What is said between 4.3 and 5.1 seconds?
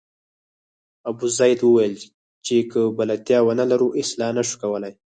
نه شو کولای.